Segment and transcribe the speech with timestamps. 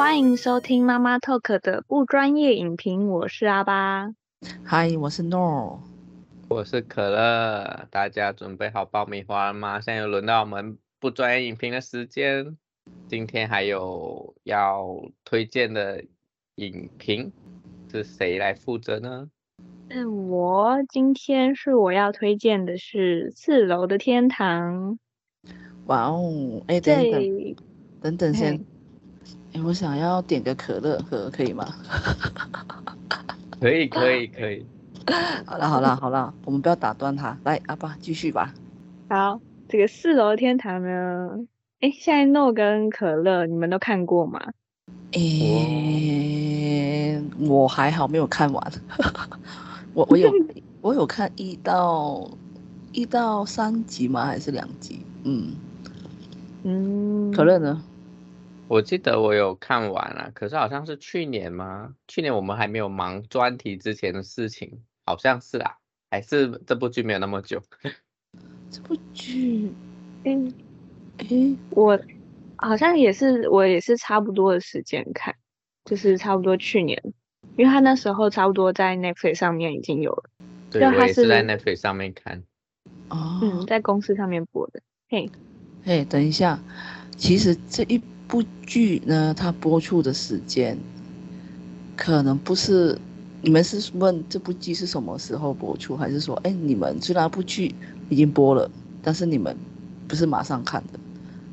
[0.00, 4.14] 欢迎收听妈妈 Talk 的不专业影评，我是阿巴。
[4.64, 5.78] 嗨，我是 Nor，
[6.48, 7.86] 我是可乐。
[7.90, 9.78] 大家准备好爆米花了吗？
[9.78, 12.56] 现在又轮到我们不专业影评的时间。
[13.08, 14.86] 今天还有要
[15.22, 16.02] 推荐的
[16.54, 17.30] 影评，
[17.92, 19.28] 是谁来负责呢？
[19.90, 24.98] 嗯，我今天是我要推荐的是《四楼的天堂》。
[25.84, 27.56] 哇哦，哎，等等，
[28.00, 28.64] 等等先，
[29.52, 31.66] 哎，我想要点个可乐喝，可以吗？
[33.60, 34.64] 可以，可以，可以。
[35.44, 37.36] 好了，好了，好了，我们不要打断他。
[37.44, 38.54] 来，阿爸继续吧。
[39.08, 41.30] 好，这个《四楼的天堂》呢？
[41.80, 44.40] 哎，现在诺跟可乐，你们都看过吗？
[45.12, 45.20] 哎，
[47.40, 48.72] 我还好，没有看完。
[49.94, 50.30] 我我有
[50.80, 52.30] 我有看一到
[52.92, 54.26] 一到三集吗？
[54.26, 55.04] 还是两集？
[55.24, 55.52] 嗯
[56.62, 57.82] 嗯，可乐呢？
[58.70, 61.92] 我记得我有看完了，可是好像是去年吗？
[62.06, 65.72] 去年我们还没有忙专题之前的事情，好像是啊，
[66.08, 67.60] 还是这部剧没有那么久。
[68.70, 69.72] 这部剧，
[70.22, 70.54] 嗯，
[71.16, 72.00] 诶，我
[72.54, 75.34] 好像也是，我也是差不多的时间看，
[75.84, 77.02] 就是差不多去年，
[77.56, 80.30] 因为他那时候差不多在 Netflix 上面已经有了。
[80.70, 82.44] 对，我也是在 Netflix 上面看。
[83.08, 84.80] 哦，嗯，在公司上面播的。
[85.08, 85.28] 嘿，
[85.82, 86.56] 嘿，等一下，
[87.16, 88.00] 其实这一。
[88.30, 90.78] 部剧呢，它播出的时间
[91.96, 92.96] 可能不是，
[93.42, 97.74] 你们是问这部剧是什么时候播出，还是说，哎，你们虽然部剧
[98.08, 98.70] 已经播了，
[99.02, 99.56] 但是你们
[100.06, 101.00] 不是马上看的，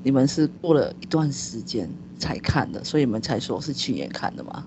[0.03, 4.63] 你们是过了一段时间才看的，所以你们才说是去年看的吗？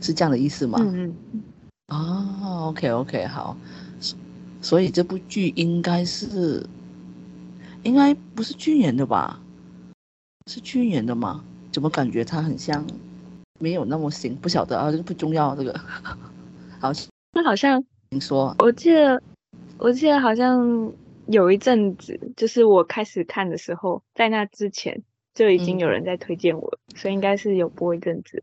[0.00, 0.78] 是这样的意思吗？
[0.82, 1.42] 嗯嗯。
[1.88, 3.56] 哦，OK OK，好，
[4.60, 6.66] 所以这部剧应该是，
[7.84, 9.40] 应该不是去年的吧？
[10.48, 11.44] 是去年的吗？
[11.70, 12.82] 怎么感觉它很像，
[13.60, 14.34] 没有那么新？
[14.34, 15.54] 不晓得啊，这个不重要。
[15.54, 15.78] 这个
[16.80, 16.90] 好，
[17.34, 19.22] 那好像你说，我记得，
[19.76, 20.90] 我记得好像
[21.26, 25.02] 有一阵子，就是我开始看的时候，在那之前
[25.34, 28.42] 就已经有人在推荐我，嗯、所以应该是有播一阵子。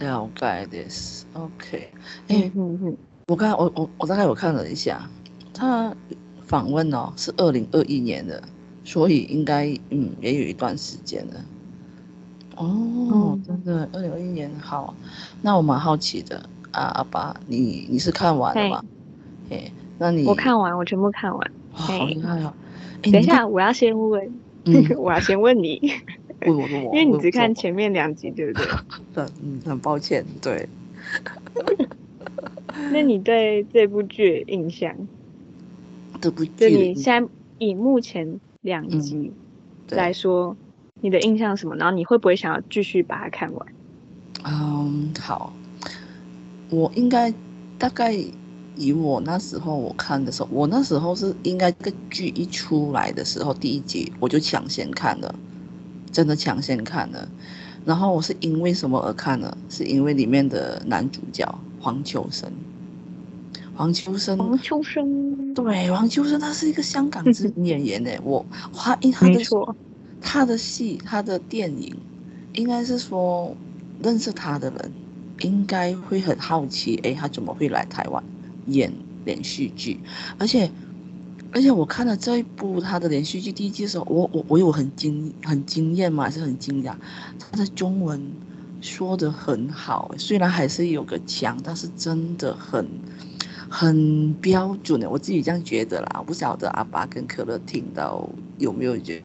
[0.00, 1.88] 了解，this OK。
[2.26, 2.96] 哎，嗯嗯，
[3.28, 5.08] 我刚我我我大概有看了一下，
[5.54, 5.94] 他
[6.46, 8.42] 访问哦，是二零二一年的。
[8.84, 11.44] 所以应该嗯也有一段时间了，
[12.56, 14.94] 哦，嗯、真的，二零二一年好，
[15.42, 16.38] 那我蛮好奇的
[16.72, 18.84] 啊，阿爸，你你是看完了吗？
[19.50, 22.52] 哎，那你我看完，我全部看完，好厉害哦！
[23.02, 24.32] 等一下，我要先问，
[24.64, 25.80] 嗯、 我要先问你，
[26.46, 28.66] 问我问我， 因为你只看前面两集，对不对？
[29.42, 30.68] 嗯，很抱歉，对。
[32.92, 34.94] 那你对这部剧的印象？
[36.20, 38.40] 这部剧，就你现在以目前。
[38.60, 39.32] 两集
[39.90, 40.56] 来说，嗯、
[41.00, 41.76] 你的印象是什么？
[41.76, 43.66] 然后你会不会想要继续把它看完？
[44.44, 45.60] 嗯，好，
[46.68, 47.34] 我应该
[47.76, 48.12] 大概
[48.74, 55.34] 以我那时候我看的时候，我那时候是应该这个剧一出来的时候，第一集我就抢先看了，
[56.10, 57.28] 真的抢先看了。
[57.84, 59.56] 然后我是因为什么而看呢？
[59.68, 61.46] 是因为里面的男主角
[61.78, 62.50] 黄秋生。
[63.80, 68.10] 黄秋生，王秋生，对，王秋生，他是一个香港知名演员呢。
[68.22, 69.40] 我他因他的
[70.20, 71.96] 他的戏，他的电影，
[72.52, 73.56] 应该是说
[74.02, 74.92] 认识他的人
[75.38, 78.22] 应该会很好奇，哎，他怎么会来台湾
[78.66, 78.92] 演
[79.24, 79.98] 连续剧？
[80.36, 80.70] 而且
[81.50, 86.94] 而且我看了这一部他的连续剧第一季的时候，我我我有很惊很惊艳嘛，还是很惊讶，
[87.38, 88.20] 他的中文
[88.82, 92.86] 说的很好，虽然还是有个腔，但是真的很。
[93.70, 99.22] 很标准的，我自己这样觉得啦，我不晓得阿爸跟可乐听到有没有觉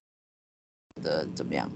[1.01, 1.67] 得怎么样？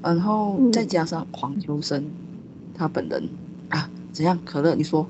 [0.00, 3.28] 然后再加上黄秋生，嗯、他本人
[3.70, 4.38] 啊，怎样？
[4.44, 5.04] 可乐，你说？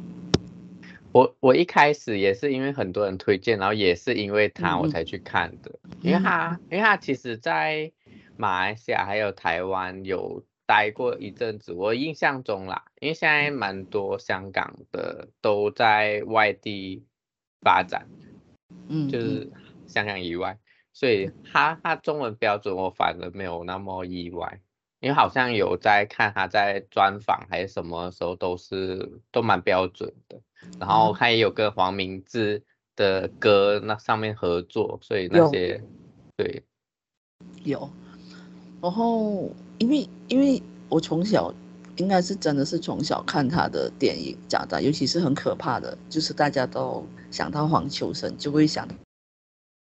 [1.13, 7.93] 我我一开始也是因为很多人推荐，然后也是因为他我才去看的，嗯、因为他因为他其实在
[8.39, 10.43] 马来西亚还有台湾有。
[10.69, 17.03] 待过一阵子，我印象中啦，因为现在蛮多香港的都在外地
[17.63, 18.07] 发展，
[18.87, 19.51] 嗯，就是
[19.87, 20.59] 香港以外，
[20.93, 24.61] 所以他他中文标准我反而没有那么意外，
[25.01, 30.39] 因为好像有在看他在专访还是什么时候都是都蛮标准的，
[30.79, 32.63] 然后他也有跟黄明志
[32.95, 35.81] 的歌那上面合作，所以那些有
[36.37, 36.63] 对。
[37.65, 37.91] 有，
[38.83, 39.51] 然后。
[39.79, 41.53] 因为因为我从小
[41.97, 48.87] 应该是真的是从小看他的电影长大，尤其是很可怕的，就是大家都想到黄秋生，就会想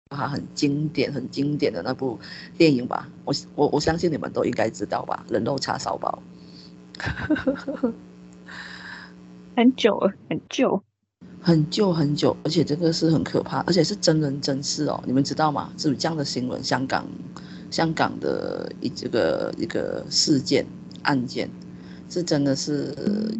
[0.10, 2.20] 他很经典很经典的那部
[2.58, 3.10] 电影吧。
[3.24, 6.22] 我我我相信你们都应该知道吧，《人肉叉烧包》。
[9.56, 10.84] 很久了，很旧，
[11.42, 15.72] 很旧很久，而且这个是很可怕，而且是真人真事哦，你们知道吗？
[15.78, 16.64] 是不是这样的新闻？
[16.64, 17.08] 香港，
[17.75, 20.66] 香港的一这个一个事件
[21.01, 21.50] 案件，
[22.10, 22.95] 是真的是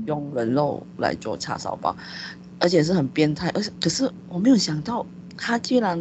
[0.06, 1.96] 用人肉来做叉烧包，
[2.60, 5.06] 而且是很变态，而且可是我没有想到
[5.38, 5.98] 他居然，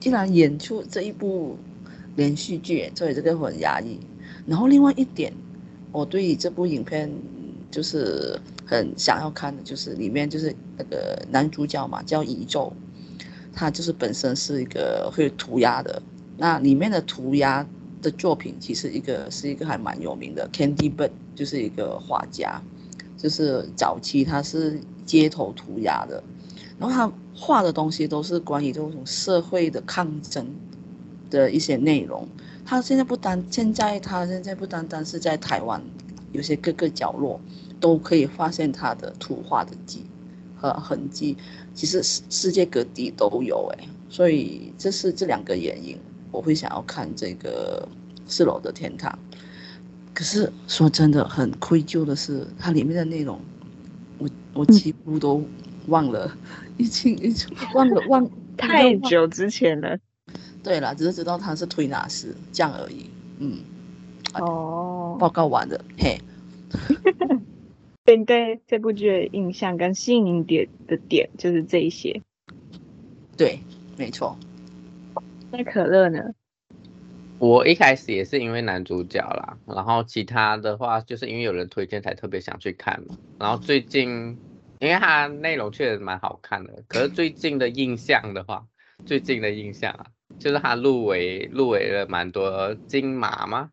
[0.00, 1.56] 居然演出这一部
[2.16, 4.00] 连续剧，所以这个很压抑。
[4.44, 5.32] 然后另外一点，
[5.92, 7.08] 我对于这部影片。
[7.72, 8.36] 就是
[8.66, 12.72] 很想要看的，就是里面就是那个男主角嘛，叫宇宙，
[13.52, 16.02] 他就是本身是一个会涂鸦的。
[16.40, 17.66] 那里面的涂鸦
[18.00, 22.62] 的作品，其实一个是一个还蛮有名的 Candy Bird，就是一个画家，
[23.18, 26.24] 就是早期他是街头涂鸦的，
[26.78, 30.46] 然后他画的东西都是关于这种社会的抗争
[31.28, 32.26] 的一些内容。
[32.64, 35.82] 他现在不单现在他现在不单单是在台湾。
[36.32, 37.40] 有些各个角落
[37.80, 40.06] 都可以发现他的图画的迹
[40.56, 41.36] 和痕迹，
[41.74, 45.98] 其实世世界各地都有哎，所以这是这两个原因，
[46.30, 47.86] 我会想要看这个
[48.26, 49.18] 四楼的天堂。
[50.12, 53.40] 可是说真的，很愧疚的是，它里面的内容，
[54.18, 55.42] 我我几乎都
[55.86, 56.30] 忘了，
[56.76, 59.98] 已经已经忘了忘太久之前了。
[60.62, 63.58] 对了，只是知道他是推拿师这样而已，嗯。
[64.34, 66.20] 哦，报告完了，嘿。
[68.04, 72.20] 对你对这部剧的印象跟吸引你点的点就是这一些。
[73.36, 73.60] 对，
[73.96, 74.36] 没错。
[75.50, 76.32] 那可乐呢？
[77.38, 83.16] 我一开始也是因为男主角啦，然后其他的话就是因为有人推荐才特别想去看嘛。
[83.38, 84.38] 然后最近，
[84.78, 88.66] 因为它内容确实蛮好看的，可是最近的印象的话，
[89.06, 90.06] 最近的印象啊，
[90.38, 93.70] 就是他入围入围了蛮多金马吗？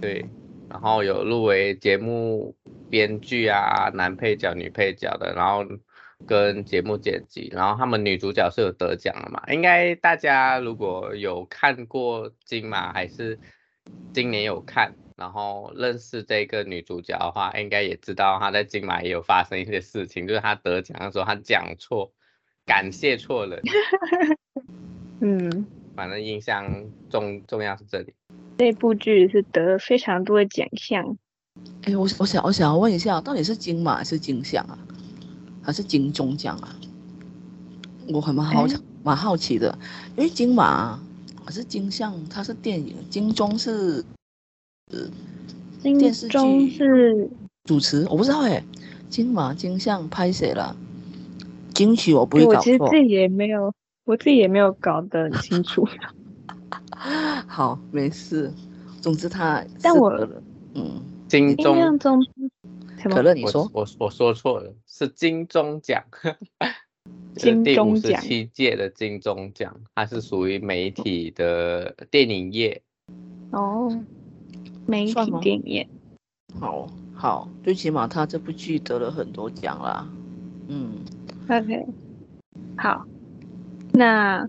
[0.00, 0.26] 对，
[0.68, 2.56] 然后有入围节目
[2.90, 5.64] 编剧啊，男配角、女配角的，然后
[6.26, 9.42] 跟节目剪辑，然后他们女主角是有得奖了嘛？
[9.52, 13.38] 应该大家如果有看过金马，还是
[14.12, 22.12] 今年有看，然后认识这个女主角的话，应该也知道她在金马也有发生一些事情，就是她得奖的时候她讲错，
[22.66, 23.60] 感谢错了。
[25.20, 25.66] 嗯，
[25.96, 28.14] 反正印象重重要是这里。
[28.58, 31.16] 这部剧是得了非常多的奖项。
[31.84, 34.78] 哎，我我想我想要问一下，到底是金马还是金像啊，
[35.68, 36.74] 还是金钟奖啊？
[38.10, 38.66] 我很蛮好
[39.04, 39.78] 蛮好奇的，
[40.16, 40.98] 因为金马
[41.44, 44.02] 还是金像，它是电影，金钟是
[44.90, 44.98] 呃
[45.82, 47.28] 电视剧是
[47.64, 48.64] 主持，我不知道哎。
[49.10, 50.74] 金马金像拍谁了？
[51.74, 52.56] 金曲我不会搞错。
[52.58, 53.70] 我其实自己也没有，
[54.06, 55.86] 我自己也没有搞得很清楚。
[57.46, 58.50] 好，没事。
[59.02, 60.10] 总之他，但我
[60.72, 62.26] 嗯，金钟中，
[63.04, 66.04] 可乐你说，我我，说错了，是金钟奖，
[67.36, 72.82] 金钟奖第五十七届的金钟奖，它是属于媒体的电影业。
[73.52, 73.88] 哦，
[74.86, 75.88] 媒体电影业。
[76.58, 80.08] 好好，最起码他这部剧得了很多奖啦。
[80.68, 81.04] 嗯
[81.48, 81.86] ，OK，
[82.76, 83.06] 好，
[83.92, 84.48] 那。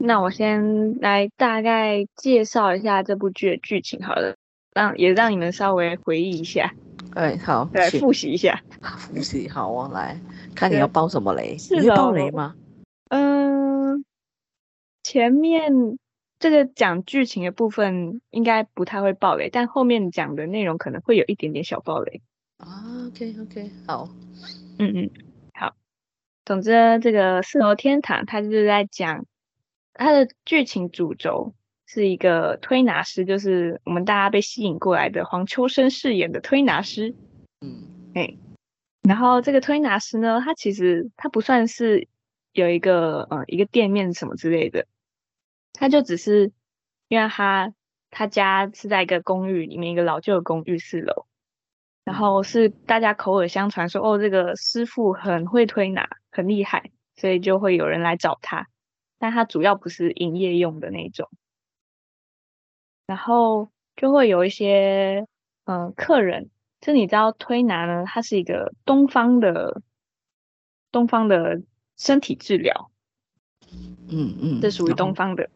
[0.00, 4.36] 那我先来大概介绍一下这部剧的剧情好了，
[4.72, 6.72] 让也让你们稍微回忆一下。
[7.18, 8.62] 哎，好，来复习一下。
[8.96, 10.20] 复习好，啊来
[10.54, 11.58] 看你要爆什么雷？
[11.58, 12.54] 是要爆雷吗？
[13.08, 14.04] 嗯，
[15.02, 15.98] 前面
[16.38, 22.22] 这个讲剧情的部分应该不太会爆雷，但后面讲的内容可能会有一点点小爆雷。
[22.58, 24.08] 啊，OK OK，好，
[24.78, 25.10] 嗯嗯，
[25.54, 25.74] 好。
[26.44, 29.26] 总之，这个四楼天堂它就是在讲。
[30.00, 31.54] 它的剧情主轴
[31.90, 37.14] 是一个推拿师，就是我们大家被吸引过来的黄秋生饰演的推拿师。
[37.62, 38.36] 嗯，哎，
[39.00, 42.06] 然后这个推拿师呢，他其实他不算是
[42.52, 44.86] 有一个呃一个店面什么之类的，
[45.72, 46.52] 他就只是
[47.08, 47.72] 因为他
[48.10, 51.24] 他家是在一个公寓里面，一个老旧的公寓四楼，
[52.04, 58.68] 然后是大家口耳相传说哦，这个师傅很会推拿，很厉害，所以就会有人来找他。
[59.18, 61.28] 但他主要不是营业用的那种，
[63.08, 65.26] 然后就会有一些
[65.64, 66.50] 嗯、呃、客人，
[66.80, 69.80] 就你知道推拿呢，它是一个东方的
[70.92, 71.62] 东方的
[71.96, 72.90] 身体治疗，
[74.08, 75.48] 嗯嗯，这属于东方的。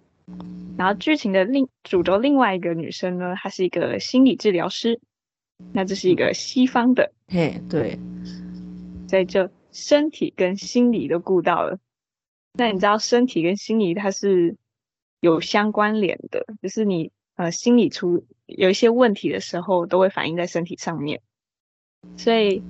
[0.78, 4.98] 然后剧情的另主轴另外一个女生呢，她是一个心理治疗师，
[5.72, 7.98] 那这是一个西方的，嘿，对，
[9.08, 11.78] 所以就身体跟心理都顾到了。
[12.54, 14.56] 那你知道身体跟心理它是
[15.20, 17.12] 有相关联的，就是你
[17.42, 21.20] 呃心理出有一些问题的时候，都会反映在身体上面。
[22.16, 22.62] 所以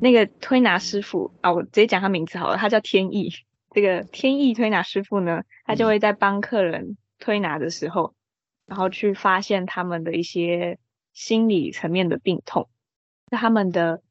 [0.00, 3.30] 那个推拿师傅啊，我直接讲他名字好了，他叫天意。
[3.70, 8.14] 这个天意推拿师傅呢，他就会在帮客人推拿的时候，
[8.66, 10.78] 然后去发现他们的一些
[11.12, 12.68] 心理层面的病痛。
[13.30, 14.02] 那他们的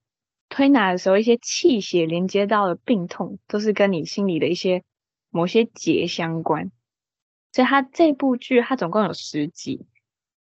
[0.49, 4.83] 推拿的时候，一些气血连接到的病痛，都是跟你心里的一些
[5.29, 6.71] 某些结相关。
[7.51, 9.85] 所以它这部剧，它总共有十集，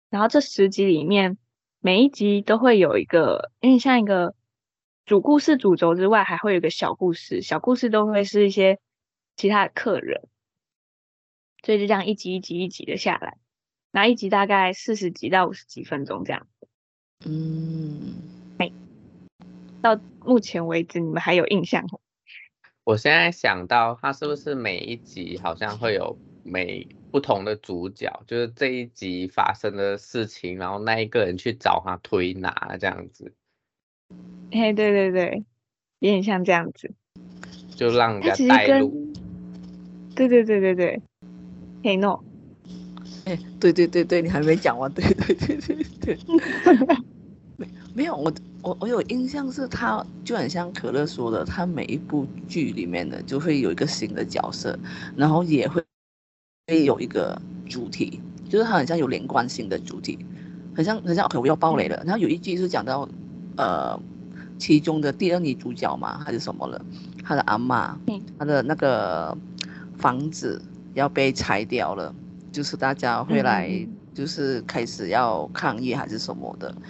[0.09, 1.37] 然后这十集里面，
[1.79, 4.35] 每一集都会有一个，有点像一个
[5.05, 8.79] 主故事主轴之外，还会有一个小故事，小故事都会是一些。
[9.37, 10.27] 其他的客人，
[11.63, 13.37] 所以就这样一集一集一集的下来，
[13.91, 16.45] 然后一集大概四十集到五十几分钟这样。
[17.25, 18.13] 嗯，
[18.59, 18.69] 哎，
[19.81, 21.87] 到目前为止你们还有印象？
[22.83, 33.33] 我现在想到，他是不是每一集好像会有每不同的主角，就是这一集发生的事情，然后那一个人去找他推拿这样子。
[34.51, 35.43] 嘿，对对对，
[35.99, 36.91] 有点像这样子，
[37.75, 39.11] 就让人家带路。
[40.13, 41.01] 对对对对对，
[41.83, 42.21] 嘿诺，
[43.25, 46.17] 哎，对对对对，你还没讲完，对对对对对，
[47.55, 54.77] 没没有，我我我有印象是他就很像可乐说的，他每一部剧里面的就会有一个新的角色，
[55.15, 55.81] 然后也会
[56.71, 60.17] 会有一个主题，就是它很像有连贯性的主题，
[60.75, 63.07] 很像很像，OK，我要爆雷了，然后有一集是讲到
[63.57, 63.99] 呃
[64.57, 66.83] 其中的第二女主角嘛还是什么了，
[67.23, 67.97] 她的阿妈，
[68.39, 69.37] 她的那个。
[69.97, 70.59] 房子
[70.95, 72.11] 要被拆掉了，
[72.51, 73.69] 就是大家会来，
[74.15, 76.73] 就是开始要抗议还是什么的。
[76.75, 76.81] 嗯、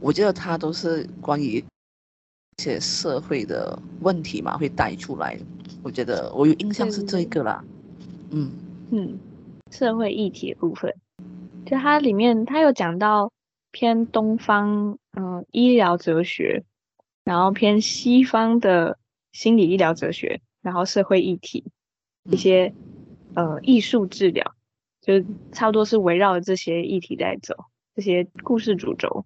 [0.00, 5.38] 我觉得它都是关于一些社会的问题嘛，会带出来。
[5.82, 7.64] 我觉得我有印象是这个啦。
[8.32, 8.50] 嗯
[8.90, 9.18] 嗯，
[9.70, 10.94] 社会议题的部分，
[11.66, 13.32] 就它里面它有讲到
[13.70, 16.64] 偏东方嗯医疗哲学，
[17.24, 18.98] 然后偏西方的
[19.32, 21.64] 心理医疗哲学，然后社会议题。
[22.30, 22.74] 一些
[23.34, 24.54] 呃艺术治疗，
[25.00, 27.54] 就差不多是围绕着这些议题在走，
[27.94, 29.24] 这些故事主轴。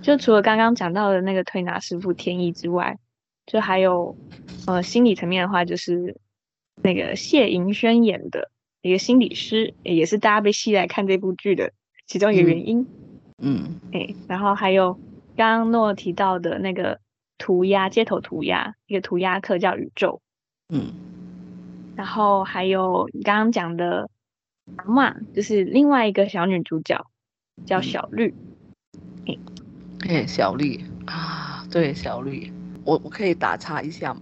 [0.00, 2.98] 就除了刚刚讲到的那个推拿师傅天意之外，
[3.44, 4.16] 就还有
[4.66, 6.18] 呃心理层面的话，就是
[6.82, 8.50] 那个谢盈萱演的
[8.82, 11.72] 一个心理师，也是大家被吸来看这部剧的
[12.06, 12.86] 其中一个原因。
[13.38, 14.94] 嗯，哎、嗯，然后还有
[15.36, 17.00] 刚刚诺提到的那个
[17.38, 20.20] 涂鸦街头涂鸦，一个涂鸦课叫宇宙。
[20.68, 20.92] 嗯。
[21.96, 24.08] 然后还有你刚刚讲的
[24.76, 27.06] 阿嬷，就是另外一个小女主角，
[27.66, 28.34] 叫小绿。
[29.26, 29.36] 哎、
[30.08, 32.52] 欸，小绿啊，对，小绿，
[32.84, 34.20] 我我可以打岔一下吗？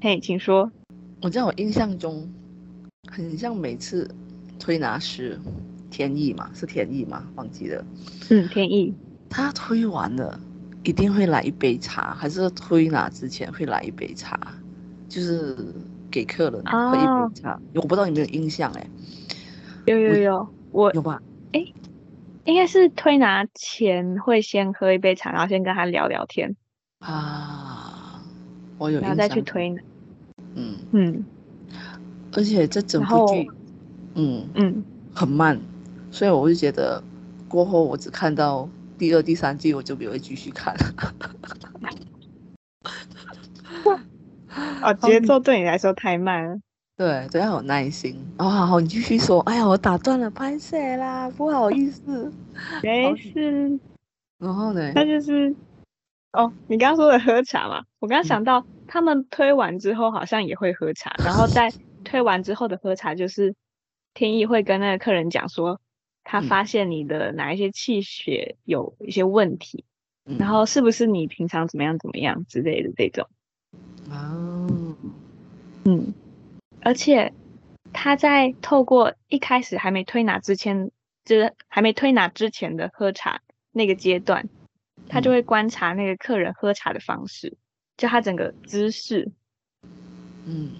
[0.00, 0.72] 嘿，请说。
[1.20, 2.26] 我在我印象中，
[3.10, 4.08] 很像每次
[4.58, 5.38] 推拿师
[5.90, 7.26] 天意嘛，是天意嘛？
[7.34, 7.84] 忘记了。
[8.30, 8.94] 嗯，天意。
[9.28, 10.38] 他推完了，
[10.84, 14.38] 一定会来一杯茶，还是推拿之前会来一杯茶？
[15.08, 15.56] 就是。
[16.08, 18.86] 给客人喝一杯茶，我不知道你有没有印象哎？
[19.84, 21.20] 有有有，我有吧？
[21.52, 21.66] 哎，
[22.44, 26.56] 应该是推拿前会先喝一杯茶，然后先跟他聊聊天
[27.00, 28.22] 啊。
[28.78, 29.82] 我有印象，然后再去推拿。
[30.54, 31.24] 嗯嗯，
[32.36, 33.50] 而且这整部剧，
[34.14, 35.58] 嗯嗯，很慢，
[36.10, 37.02] 所以我就觉得
[37.48, 40.76] 过后我只看到第二、第三季，我就不会继续看。
[44.82, 46.54] 哦，节奏对你来说太慢了。
[46.54, 46.62] 嗯、
[46.96, 48.16] 对，都要有耐心。
[48.36, 49.40] 哦，好，好，你继续说。
[49.40, 52.30] 哎呀，我打断了，拍摄啦，不好意思。
[52.82, 53.78] 没事。
[54.38, 54.92] 然后呢？
[54.94, 55.54] 那就是，
[56.32, 61.72] 哦，你刚刚说的喝茶嘛，我刚刚想到，他们推完之后好像也会喝茶，嗯、然后在
[62.06, 63.54] 推完之后的喝茶，就是
[64.14, 65.80] 天意会跟那个客人讲说，
[66.24, 69.84] 他发现你的哪一些气血有一些问题，
[70.24, 73.28] 嗯、然后是不是你平常怎么样怎么样之类的这种。
[74.08, 74.96] 哦，
[75.84, 76.14] 嗯，
[76.80, 77.32] 而且
[77.92, 80.90] 他在透过一开始还没推拿之前，
[81.24, 83.40] 就是还没推拿之前的喝茶
[83.72, 84.48] 那个阶段，
[85.08, 87.58] 他就会观察那个客人喝茶的方式，嗯、
[87.96, 89.30] 就他整个姿势。
[90.46, 90.70] 嗯，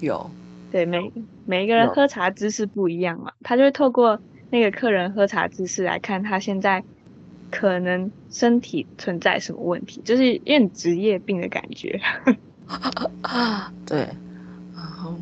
[0.00, 0.28] 有，
[0.72, 1.12] 对，每
[1.44, 6.82] 每一个人喝茶姿势不一样嘛，他就会透过那个客人喝茶姿势来看他现在
[7.50, 12.00] 可能身体存在什么问题，就是有点职业病的感觉。
[13.20, 14.08] 啊， 对，
[14.74, 15.14] 然后，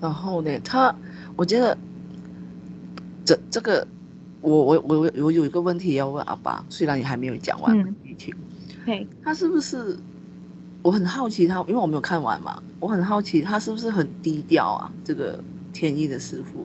[0.00, 0.58] 然后呢？
[0.64, 0.92] 他，
[1.36, 1.78] 我觉得，
[3.24, 3.86] 这这个，
[4.40, 7.72] 我我我我有一个问题要问阿爸，虽然你还没有讲完
[8.02, 8.34] 剧情，
[8.84, 9.96] 对，他是不是？
[10.86, 14.92] 我很好奇他，因为我没有看完嘛，我很好奇他是不是很低调啊？
[15.04, 16.64] 这个天意的师傅，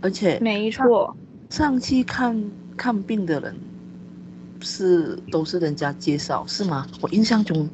[0.00, 1.16] 而且没错，
[1.50, 2.40] 上期看
[2.76, 3.56] 看病的人
[4.60, 6.86] 是都是人家介绍是吗？
[7.00, 7.68] 我印象中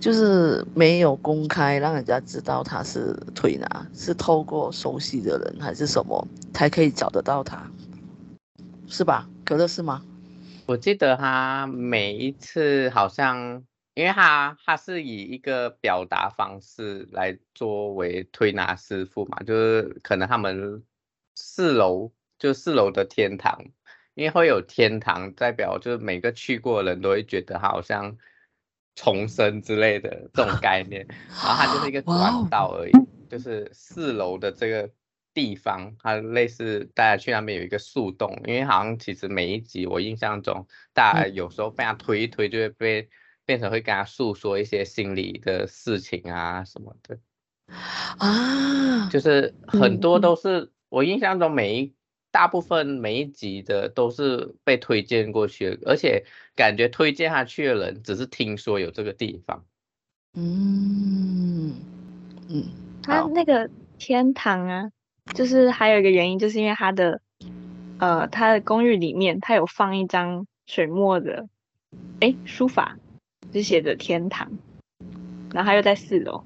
[0.00, 7.70] 就是没有公开让人家知道他是推拿，是透过熟悉的人还是什么才可以找得到他，
[8.86, 9.28] 是吧？
[9.44, 10.00] 可乐是吗？
[10.64, 13.62] 我记得他每一次好像，
[13.94, 20.82] 因为他他是以一个表达方式来作为推拿师傅嘛，就是可能他们
[21.34, 23.64] 四楼就四楼的天堂，
[24.14, 28.16] 因为会有天堂代表，就是每个去过的人都会觉得他好像
[28.94, 32.92] 重生之类的这种概念，然后它就是一个管道而已，
[33.28, 34.90] 就是四楼的这个。
[35.34, 43.08] 地方，它类似大家去那边有一个树洞，因为好像其实每一集我印象中，大家有时候被他推一推，就会被
[43.44, 47.18] 变成会跟他诉说一些心理的事情啊什么的
[48.18, 51.94] 啊，就是很多都是我印象中每一
[52.30, 56.24] 大部分每一集的都是被推荐过去的，而且
[56.54, 59.64] 感觉推荐他去的人只是听说有这个地方，
[60.34, 61.74] 嗯
[62.48, 62.64] 嗯，
[63.02, 64.90] 他那个天堂啊。
[65.32, 67.22] 就是还有一个原因，就是因为他的，
[67.98, 71.48] 呃，他的公寓里面，他有放一张水墨的，
[72.20, 72.98] 哎，书法，
[73.54, 74.50] 就写着天堂，
[75.52, 76.44] 然后他又在四楼，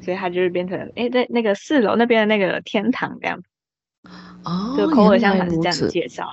[0.00, 3.42] 所以他就是变成，哎，在那个四楼那边的那个天堂这样，
[4.44, 6.32] 哦，就口耳相传是这样介绍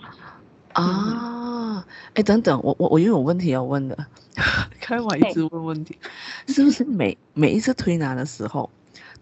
[0.74, 4.08] 啊，哎，等等，我我我又有问题要问了，
[4.80, 5.98] 开玩笑问问题，
[6.48, 8.70] 是不是每每一次推拿的时候？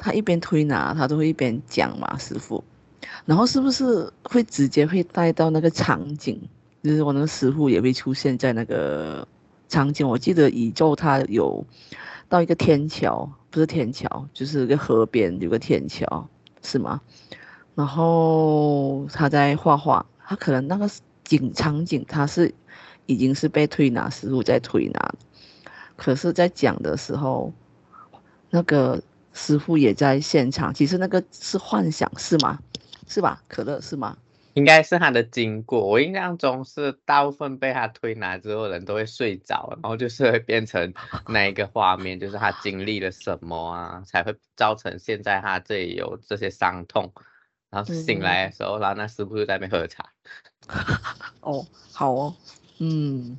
[0.02, 2.64] 他一边推拿，他都会一边讲嘛，师傅。
[3.26, 6.40] 然后是不是会直接会带到那个场景？
[6.82, 9.28] 就是我那个师傅也会出现在那个
[9.70, 10.06] 场景。
[10.06, 11.66] 我记得宇宙他有
[12.28, 16.28] 到一个天桥，不是天桥，就是一个河边有个天桥，
[16.62, 17.00] 是吗？
[17.76, 20.90] 然后他在画画，他可能那个
[21.24, 22.54] 景场景他是
[23.06, 25.14] 已经是被推拿师傅在推拿，
[25.96, 27.54] 可是在讲的时候，
[28.50, 29.02] 那个。
[29.32, 32.60] 师傅也在现场，其实那个是幻想，是吗？
[33.08, 33.42] 是吧？
[33.48, 34.18] 可乐是吗？
[34.54, 35.86] 应该是他的经过。
[35.86, 40.94] 我印象中是大部分被他推拿之后，人都会睡着，然后就是会变成
[41.28, 47.12] 那一个画面，就是他经历了什么啊，才会造成现在他这里有这些伤痛。
[47.70, 50.06] 然后醒来的时候，嗯、然后那师傅就在那边喝茶。
[51.42, 52.36] 哦，好哦，
[52.80, 53.38] 嗯，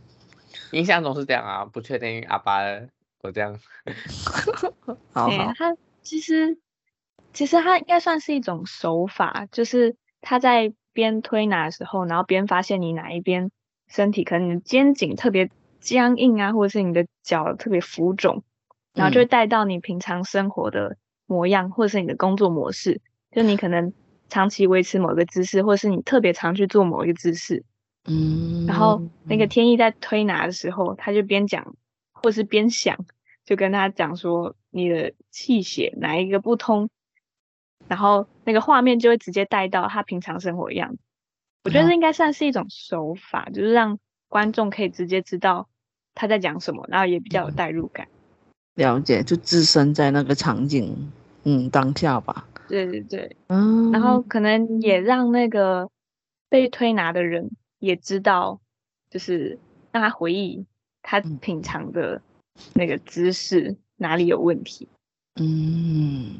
[0.70, 2.60] 印象中是这样啊，不确定阿爸
[3.22, 3.58] 我这样。
[5.12, 5.76] 好 好，他。
[6.02, 6.58] 其实，
[7.34, 13.50] 其实他应该算是一种手法，就是他在边推拿的时候，然后边发现你哪一边
[13.88, 15.50] 身体可能你的肩颈特别
[15.80, 18.42] 僵硬啊，或者是你的脚特别浮肿，
[18.94, 23.00] 然后就会带到你平常生活的模样，嗯、或者是你的工作模式，
[23.30, 23.92] 就你可能
[24.28, 27.64] 长期维持某个姿势，或者是你特别常去做某一个姿势，
[28.06, 29.46] 嗯，然后那个。
[29.46, 31.74] 天意在推拿的时候，他就边讲，
[32.12, 33.04] 或是边想。
[33.42, 36.88] 就跟他讲说，你的气血哪一个不通，
[37.90, 40.98] 然后那个画面就会直接带到他平常生活的样子。
[41.64, 43.98] 我觉得这应该算是一种手法，嗯、就是让
[44.28, 45.68] 观众可以直接知道
[46.14, 48.06] 他在讲什么，然后也比较有代入感。
[48.76, 51.10] 了解，就置身在那个场景，
[51.42, 52.46] 嗯，当下吧。
[52.68, 53.90] 对对对，嗯。
[53.90, 55.90] 然后可能也让那个
[56.48, 57.50] 被推拿的人
[57.80, 58.60] 也知道，
[59.10, 59.58] 就是
[59.90, 60.64] 让他回忆
[61.02, 62.22] 他平常的、嗯。
[62.74, 64.88] 那个姿势哪里有问题？
[65.40, 66.38] 嗯，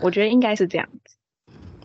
[0.00, 1.16] 我觉得应该是这样子。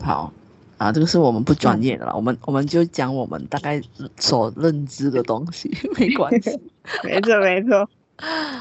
[0.02, 0.32] 好
[0.78, 3.80] 啊，这个是我们不专业的了，嗯、我们我们就讲我们大概
[4.18, 6.60] 所认知的东西， 没关系。
[7.02, 7.88] 没错没错。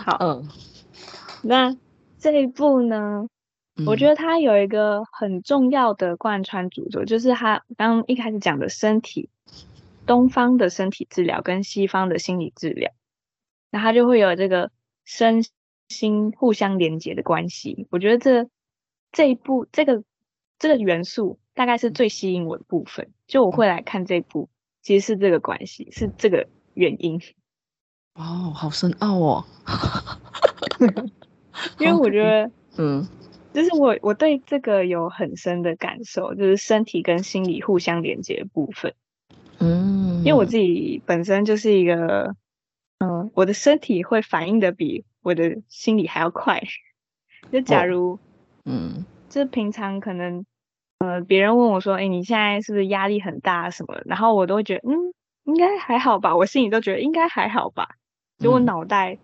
[0.05, 0.49] 好，嗯，
[1.41, 1.75] 那
[2.17, 3.27] 这一部呢，
[3.75, 9.29] 嗯、我觉得它有一个很重要的贯穿主轴，就是它刚一开始讲的身体，
[10.05, 12.91] 东方的身体治疗跟西方的心理治疗。
[13.71, 14.71] 那它就会有这个
[15.03, 15.43] 身
[15.89, 17.87] 心互相连接的关系。
[17.91, 18.49] 我觉得这
[19.15, 20.04] 这一部这个
[20.60, 23.10] 这个元素大概是最吸引我的部分。
[23.25, 24.49] 就我会来看这一部，
[24.84, 27.19] 其实是这个关系，是这个原因。
[28.13, 29.45] 哦，好深奥哦。
[31.80, 33.08] 因为我觉得，嗯，
[33.54, 38.93] 就是我我对这个有很深的感受，就是身体跟心理互相连接的部分。
[39.60, 42.36] 嗯，因为我自己本身就是一个。
[42.99, 46.63] 嗯，我的身体会反应的比我的心理还要快。
[47.51, 48.19] 就假如，哦、
[48.65, 50.45] 嗯，就平常可能，
[50.99, 54.01] 呃，别人问我说，哎、欸，你现在是不是压力很大什么？
[54.06, 56.36] 然后我都会觉得，嗯，应该还好吧。
[56.36, 57.95] 我心里都觉得应该还好吧。
[58.39, 59.17] 就我脑袋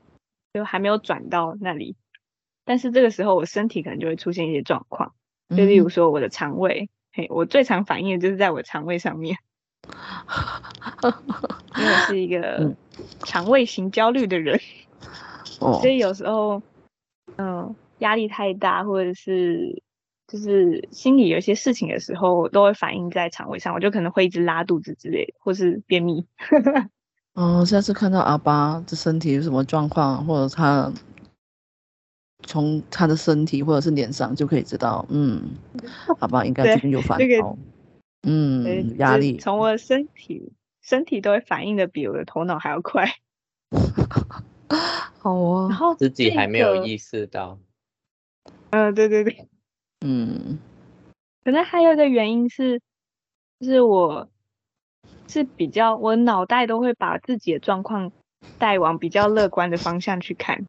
[0.54, 2.20] 就还没有转到那里，嗯、
[2.66, 5.14] 但是这个时候我身体可能就会出现一些状况。
[5.50, 9.38] 就例如说我的肠胃，嗯、嘿，我最常反应的就是在我肠胃上面。
[11.76, 12.76] 因为我是一个
[13.26, 14.60] 肠胃型焦虑的人，
[15.60, 16.62] 哦、所以有时候，
[17.38, 19.82] 嗯，压力太大，或者是
[20.28, 26.26] 就是心里有一些事情的时候，都会反映在肠胃上，我就可能会一直拉肚子之类的，或是便秘。
[27.34, 30.92] 哦，下次看到阿巴的身体有什么状况，或者他
[32.44, 35.42] 从他的身体或者是脸上就可以知道，嗯，
[36.20, 37.58] 阿巴应该最近有烦恼，这个、
[38.24, 39.38] 嗯，压力。
[39.38, 43.08] 从我的身体，身体都会反应的比我的头脑还要快。
[45.20, 47.60] 好啊，然后、自己还没有意识到。
[48.72, 49.48] 嗯、呃，对对对，
[50.02, 50.60] 嗯，
[51.46, 52.82] 可能还有一个原因是，
[53.60, 54.28] 就是我。
[55.28, 58.12] 是比较，我脑袋都会把自己的状况
[58.58, 60.68] 带往比较乐观的方向去看，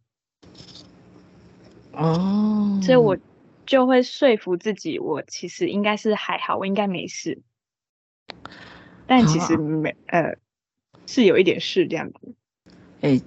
[1.92, 3.18] 哦，所以我
[3.66, 7.42] 就会说服自己，我其实应该是还好，我应该没事，
[9.04, 10.38] 但其实没，啊、呃，
[11.06, 12.34] 是有一点事这样子。
[13.00, 13.20] 哎，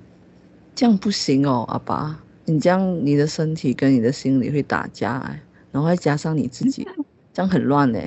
[0.74, 6.88] 这样不行哦，阿爸，你这样你的身体跟你的心理会打架，哎，然后再加上你自己，
[7.34, 8.00] 这样很乱呢，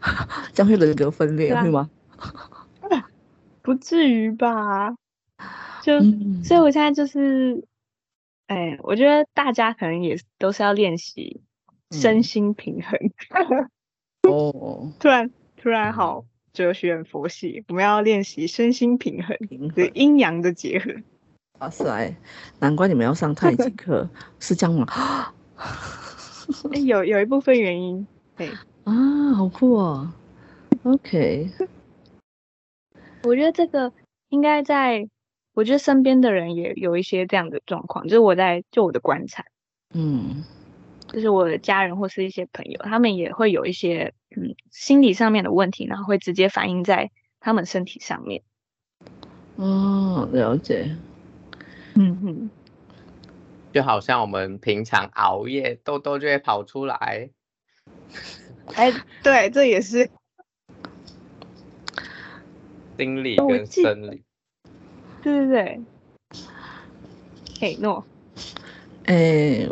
[0.52, 1.90] 这样会人格分裂，会吗？
[3.62, 4.94] 不至于吧？
[5.82, 7.64] 就、嗯、所以，我现在就是，
[8.46, 11.40] 哎，我觉得大家可能也都是要练习
[11.90, 12.98] 身心平衡。
[14.30, 19.36] 哦，突然突然好哲学佛系，我们要练习身心平衡，
[19.74, 20.90] 对阴阳的结合。
[21.60, 22.16] 哇塞，
[22.58, 24.08] 难怪你们要上太极课，
[24.40, 25.32] 是这样吗？
[26.84, 28.48] 有有一部分原因，对
[28.84, 30.10] 啊，好酷哦。
[30.84, 31.50] OK。
[33.24, 33.92] 我觉得这个
[34.30, 35.06] 应该在，
[35.52, 39.44] 我觉得身边的人也有一些这样的状况，就是我在就我的观察，
[39.92, 40.42] 嗯，
[41.08, 48.42] 就是我的家人或是一些朋友，他们也会有一些嗯心理上面的问题，然后会直接反映在他们身体上面。
[49.56, 50.96] 哦，了解。
[53.72, 57.30] 就好像我们平常熬夜，痘痘就会跑出来。
[58.74, 60.10] 哎，对，这也是。
[62.98, 64.22] 心理跟生理，
[65.22, 65.80] 对对对，
[67.58, 68.04] 嘿诺，
[69.06, 69.66] 哎，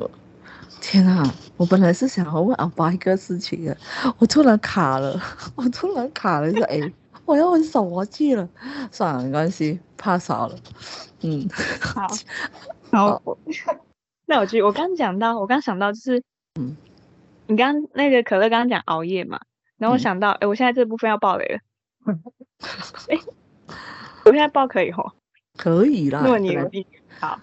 [0.80, 1.34] 天啊！
[1.58, 3.76] 我本来是想要问阿爸一个事情的，
[4.16, 5.20] 我突然卡了，
[5.56, 6.80] 我突然卡了，就哎，
[7.28, 8.48] 我要问什么去了？
[8.90, 10.58] 算了，没关系，怕啥了。
[11.20, 11.46] 嗯，
[11.78, 12.08] 好，
[12.90, 13.22] 好，
[14.24, 16.22] 那我去我刚讲到，我刚想到就是，
[16.58, 16.74] 嗯，
[17.46, 19.38] 你刚那个可乐刚刚讲熬夜嘛，
[19.76, 21.60] 然后我想到，哎、嗯，我现在这部分要爆雷了。
[23.10, 23.22] 哎、欸，
[24.24, 25.12] 我现在爆可以吼？
[25.58, 26.22] 可以啦。
[26.24, 26.86] 那么你有意
[27.20, 27.40] 好，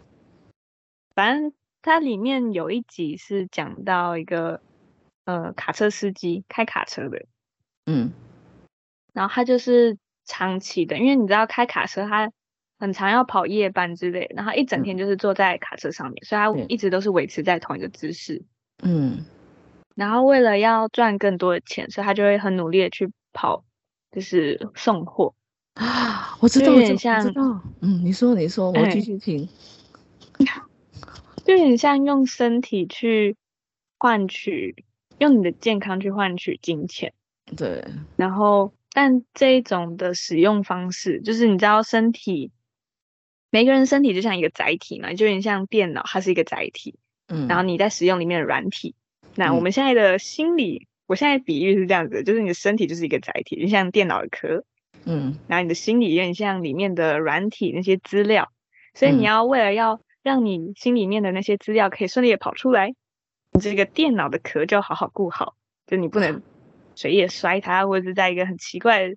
[1.13, 4.61] 反正它里面有一集是讲到一个
[5.25, 7.25] 呃卡车司机开卡车的，
[7.85, 8.11] 嗯，
[9.15, 12.31] 然后他就是长期的，因为你知道开卡车他
[12.77, 18.43] 很常要跑夜班之类，然后一整天就是坐在卡车上面，嗯、所以他一直都是维持在同一个姿势，
[18.83, 19.25] 嗯，
[19.95, 23.63] 然后为了要赚更多的钱，所以他就会很努力的去跑。
[24.11, 25.35] 就是送货
[25.73, 29.45] 啊，我知道，有点像，我知道，嗯，你说，你说，我继续听，
[31.43, 33.35] 就有点像用身体去
[33.97, 34.85] 换取，
[35.17, 37.11] 用你的健康去换取金钱，
[37.57, 37.83] 对。
[38.15, 42.53] 然后，但这一种的使用方式，就是你知道，身体，
[43.49, 48.95] 每个人身体就像一个载体嘛，就有点像电脑，它是一个载体，嗯，然后你在使用里面的软体，
[49.35, 50.87] 那我们现在的心理。
[51.07, 54.63] 我现在比喻是这样子，就是你的身体就是一个载体，就像电脑的壳，
[55.03, 58.51] 嗯，然后你的心理有点像里面的软体那些资料，
[58.95, 62.95] 所以你要为了要让你心里面的那些资料可以顺利的跑出来，
[63.51, 65.55] 你这个电脑的壳就要好好顾好，
[65.85, 66.41] 就你不能
[66.95, 69.15] 随意摔它，或者是在一个很奇怪的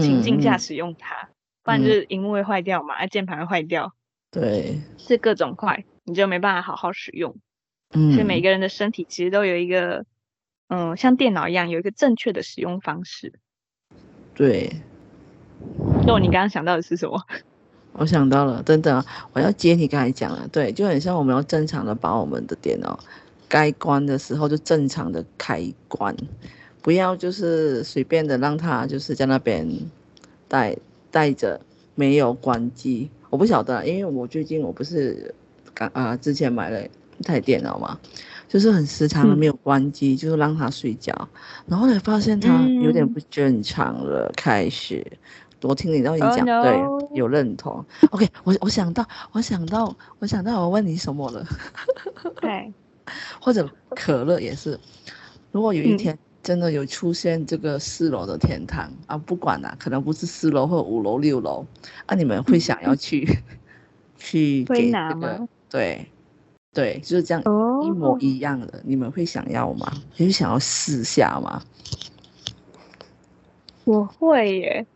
[0.00, 1.28] 情境下使用它，嗯、
[1.62, 3.94] 不然就是荧幕会坏掉嘛，啊键盘会坏掉，
[4.30, 7.36] 对，是各种坏，你就没办法好好使用，
[7.94, 10.04] 嗯，所以每个人的身体其实都有一个。
[10.70, 13.32] 嗯，像电脑一样有一个正确的使用方式。
[14.34, 14.70] 对。
[16.06, 17.18] 那你刚刚想到的是什么？
[17.94, 23.02] 我想到了，等等，我要接你刚才讲了，对，就很像我们要正常的把我们的电脑
[23.48, 26.14] 该关的时候就正常的开关，
[26.82, 29.68] 不要就是随便的让他就是在那边
[30.46, 30.76] 带
[31.10, 31.60] 带着
[31.94, 33.10] 没有关机。
[33.30, 35.34] 我不晓得，因为我最近我不是
[35.74, 37.98] 刚啊之前买了一台电脑嘛。
[38.48, 41.28] 就是很时常的没有关机，嗯，就是让他睡觉，
[41.66, 44.24] 然后才发现他有点不正常了。
[44.26, 45.06] 嗯、开始，
[45.60, 46.62] 我听你到你讲，oh, no.
[46.62, 47.84] 对，有认同。
[48.10, 51.46] OK，我我想到，我想到，我想到，我问你什么了？
[52.40, 52.72] 对，
[53.38, 54.80] 或者可乐也是，
[55.52, 61.66] 如果有一天真的有出现这个四楼的天堂啊，不管啦、啊，可能不是四楼或五楼六楼
[62.06, 63.58] 啊，你们会想要去、嗯、
[64.16, 66.06] 去给这个对
[66.72, 67.42] 对，就是这样
[67.84, 69.92] 一模一样的，哦、你们会想要吗？
[70.16, 71.62] 你会想要试下吗？
[73.84, 74.86] 我会耶，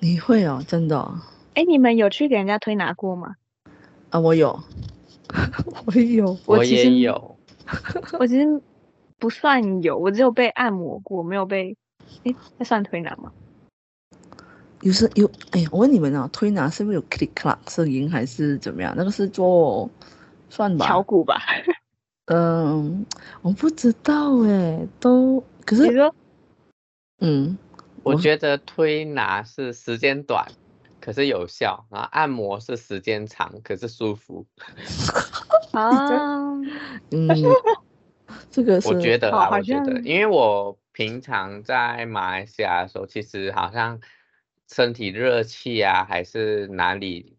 [0.00, 1.20] 你会哦，真的、哦。
[1.54, 3.36] 哎，你们有去给人家推拿过吗？
[4.10, 4.60] 啊，我有，
[5.86, 7.36] 我有，我也有，
[8.18, 8.60] 我其实。
[9.22, 11.76] 不算有，我只有被按摩过，没有被。
[12.24, 13.30] 哎，那算推拿吗？
[14.80, 18.92] 有时有，哎呀，我问你们啊，推拿是不是有 click clack 声音，还是怎么样？
[18.96, 19.88] 那个是做
[20.50, 20.84] 算吧？
[20.88, 21.40] 敲鼓吧。
[22.26, 23.06] 嗯，
[23.42, 25.86] 我不知道哎，都可是。
[25.86, 26.12] 你说？
[27.20, 27.56] 嗯，
[28.02, 30.44] 我觉得推拿是时间短，
[31.00, 34.44] 可是有效；然后按摩是时间长，可是舒服。
[35.70, 36.58] 啊
[37.12, 37.28] 嗯。
[38.52, 43.98] 这个是我觉得啊，我觉得，因为我平常在马来西亚的时候，其实好像
[44.70, 47.38] 身体热气啊，还是哪里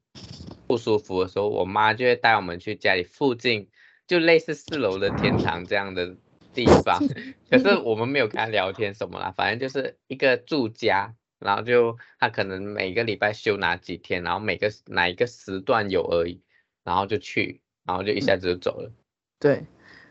[0.66, 3.70] 不舒服的时候，我妈就会带我们去家里附近，
[4.08, 6.16] 就类似四楼的天堂这样的
[6.52, 7.00] 地方。
[7.48, 16.42] 可是我们没有跟她聊天什么啦，反正就是一个住家，然后就她可能每个礼拜休哪几天，然后每个哪一个时段有而已，
[16.84, 18.92] 然后就去，然后就一下子就走了。
[19.40, 19.64] 对。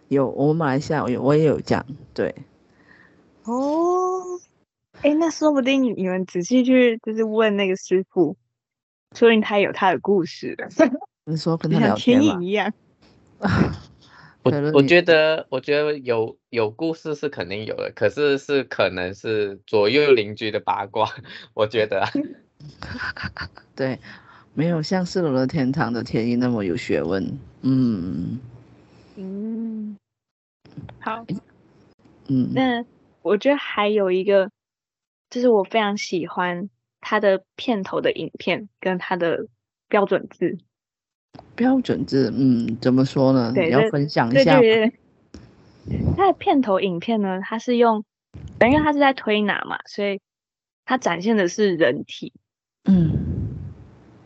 [0.09, 1.85] 有，我们马来西亚有，我也有讲，
[2.15, 2.35] 对。
[3.45, 4.23] 哦，
[5.03, 8.37] 哎，那说不定你们仔细去就是问那个师傅，
[9.17, 10.57] 说不定他有他的故事。
[11.25, 12.25] 你说跟他聊天吗？
[12.25, 12.73] 像天一样。
[14.45, 21.09] 我我觉得，我觉得有有故事是肯定有的，可是是可能是左右邻居的八卦，
[21.55, 22.05] 我觉得。
[23.75, 23.99] 对，
[24.55, 27.25] 没有像四楼的天堂的天意那么有学问。
[27.62, 28.38] 嗯。
[29.17, 29.82] 嗯。
[31.01, 31.25] 好，
[32.29, 32.85] 嗯，那
[33.23, 34.51] 我觉得还有一个，
[35.31, 39.47] 就是我非常喜欢它的片头的影片跟它的
[39.89, 40.59] 标准字。
[41.55, 43.53] 标准字，嗯，怎么说呢？
[43.55, 44.59] 你要分享一下。
[44.59, 44.91] 对对
[45.85, 46.15] 对。
[46.17, 48.05] 他的片头影片呢，它是用，
[48.61, 50.21] 因为它是在推拿嘛，所以
[50.85, 52.33] 它展现的是人体。
[52.85, 53.57] 嗯。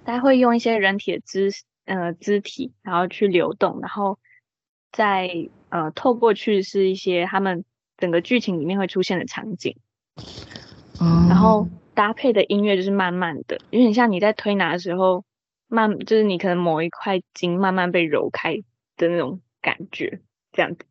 [0.04, 1.50] 它会用一些人体的肢
[1.84, 4.18] 呃肢体，然后去流动，然后
[4.92, 5.48] 在。
[5.76, 7.62] 呃，透过去是一些他们
[7.98, 9.76] 整个剧情里面会出现的场景，
[10.98, 15.26] 嗯，然后搭配的音乐就是慢慢的，有点像你在推拿的时候，
[15.68, 18.56] 慢就是你可能某一块筋慢慢被揉开
[18.96, 20.86] 的那种感觉，这样子。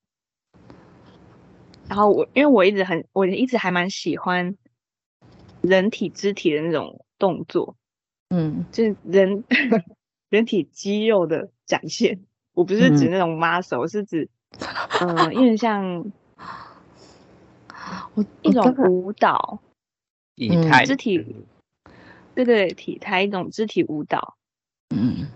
[1.89, 4.55] 然后我因为我一直很，我一直还蛮喜欢
[5.61, 7.75] 人体肢体的那种动作，
[8.29, 9.43] 嗯，就是人
[10.29, 12.19] 人体肌肉的展现。
[12.53, 14.29] 我不是指那种 muscle，嗯，是指。
[15.01, 16.05] 嗯，因为像
[18.13, 19.59] 我一种舞蹈，
[20.35, 21.23] 体态肢体，
[22.33, 24.35] 对对，体态一种肢体舞蹈。
[24.95, 25.27] 嗯，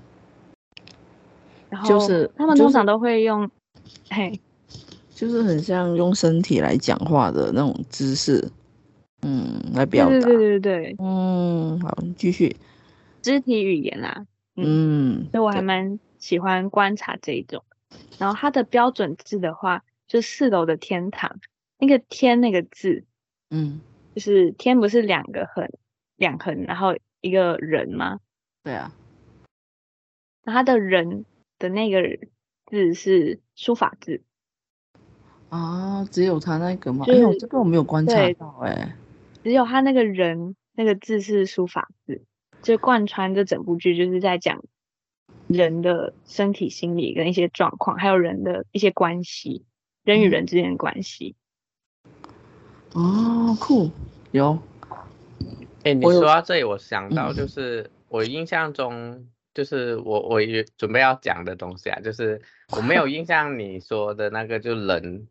[1.70, 3.52] 然后就是他们通常都会用，就
[3.84, 4.40] 是、嘿，
[5.14, 8.50] 就是很像用身体来讲话的那种姿势，
[9.24, 10.12] 嗯，来表达。
[10.12, 12.56] 对对对对对，嗯，好，继续。
[13.22, 17.62] 肢体语言啦，嗯，所以我还蛮喜欢观察这一种。
[18.18, 21.40] 然后它的标准字的话，就四楼的天堂，
[21.78, 23.06] 那个天那个字，
[23.50, 23.82] 嗯，
[24.16, 25.70] 就是天不是两个横，
[26.16, 28.20] 两横，然后一个人吗？
[28.64, 28.92] 对啊。
[30.44, 31.26] 那它的人
[31.58, 32.02] 的那个
[32.66, 34.22] 字是书法字。
[35.50, 37.06] 啊，只有他那个吗？
[37.08, 38.96] 哎呦，这个我没有观察到哎。
[39.44, 42.24] 只有他那个人那个字是书法字，
[42.62, 44.64] 就贯穿这整部剧，就是在讲。
[45.48, 49.66] 人的身体、心理跟一些状况，还有人的一些关系，
[50.04, 51.36] 人与人之间的关系。
[52.94, 53.90] 哦，酷，
[54.32, 54.60] 有。
[55.80, 62.40] 哎、欸，你说到这里，我想到就是我印象中，就是我我也准备要讲的东西啊，就是
[62.78, 65.28] 我没有印象你说的那个，就人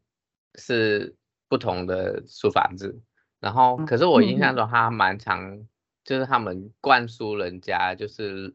[0.57, 1.15] 是
[1.49, 3.01] 不同的书法字，
[3.39, 5.65] 然后可是我印象中他蛮常，
[6.05, 8.53] 就是他们灌输人家就是。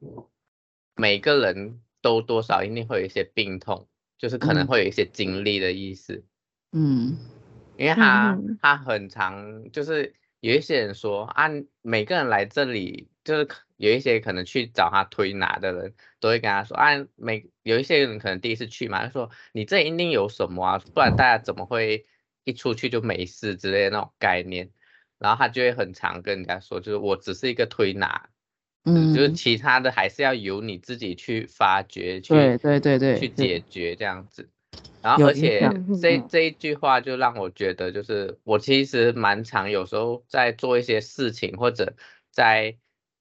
[0.95, 6.23] 每个人都多少一定会有一些病痛，就是可能会有一些经历的意思。
[6.71, 7.17] 嗯，
[7.77, 11.49] 因为他他很常，就是有一些人说啊，
[11.81, 22.05] 每个人来这里，就是有一些可能去找他推拿的人，都会跟他说啊，每有一些人可能第一次去嘛，他说你这一定有什么啊，不然大家怎么会
[22.43, 24.71] 一出去就没事之类的那种概念。
[25.19, 28.29] 然后他就会很常跟人家说，就是我只是一个推拿。
[28.85, 34.49] 嗯，就是其他的还是要由你自己去发掘，去对对对对，去解决这样子。
[35.01, 35.69] 然后而且
[36.01, 41.93] 这这一句话就让我觉得，就是我其实蛮常有时候在做一些事情，或者
[42.31, 42.77] 在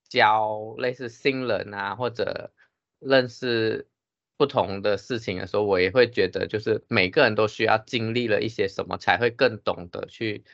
[0.08, 2.52] 教类似新人啊，或者
[3.00, 3.88] 认识
[4.36, 10.44] 不同的事情的时候，我也会觉得，就是每个人都需要经历了一些什么，才会更懂得去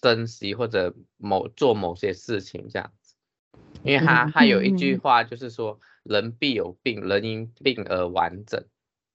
[0.00, 3.03] 珍惜或者某做某些事情这样子。
[3.82, 8.64] 因为他他有一句话就是说，人必有病，人因病而完整。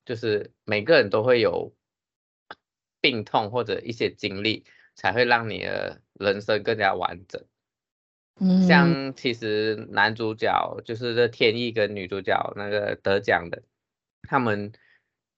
[0.05, 1.71] 就是每个人都会有
[2.99, 7.43] 病痛或者一些经历，才会让你的人生更加完整。
[8.39, 13.61] 嗯，像其实男主角就是这天意跟女主角那个得奖的，
[14.23, 14.71] 他们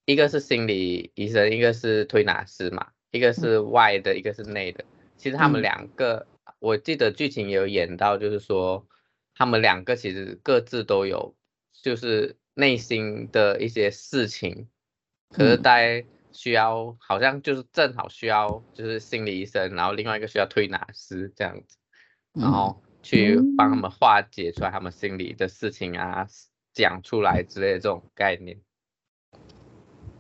[0.06, 4.86] 一个是心理医生，一个是推拿师嘛，一个是外的，一个是内的。
[5.18, 6.28] 其实他们两个，
[6.62, 8.88] 我记得剧情有演到，就是说
[9.36, 11.36] 他们两个其实各自都有，
[11.74, 12.38] 就是。
[12.54, 14.68] 内心的一些事情，
[15.30, 21.78] 可是大家需要、嗯，好像就是正好需要，就是心理医生，然后另外一个需要推拿师这样子，
[22.34, 26.28] 然后去帮他们化解出来他们心里的事情啊，
[26.74, 28.60] 讲出来之类的这种概念。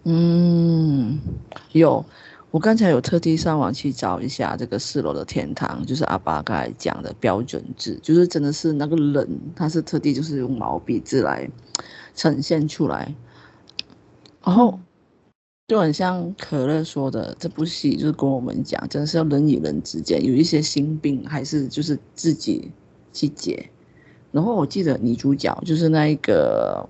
[0.05, 1.19] 嗯，
[1.73, 2.05] 有。
[2.51, 11.49] 我刚才有特地上网去找一下这个四楼的天堂，就是阿爸刚才讲的标准字，就是真的是那个人，他是特地就是用毛笔字来
[12.13, 13.15] 呈现出来，
[14.43, 14.77] 然后
[15.69, 22.69] 就很像可乐说的，这部戏就是跟我们讲，真的是要人与人之间有一些心病，还是就是自己
[23.13, 23.69] 去解。
[24.33, 26.85] 然后我记得女主角就是那一个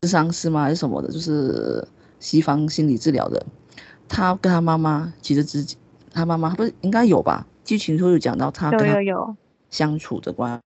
[0.00, 0.62] 咨商师吗？
[0.62, 1.86] 还是什么的，就是
[2.18, 3.44] 西方心理治疗的。
[4.08, 5.76] 他跟他妈妈其实自己，
[6.10, 7.46] 他妈妈不是应该有吧？
[7.64, 9.36] 剧情中有讲到他跟他
[9.70, 10.60] 相处的关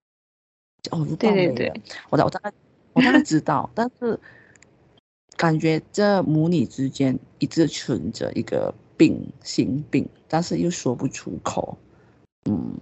[0.83, 0.91] 系。
[0.91, 2.53] 哦，对对对，我我大概
[2.93, 4.19] 我大概知道， 但是
[5.37, 11.79] 感觉这母女之间一直存着一个病心病，但是又说不出口。
[12.49, 12.75] 嗯，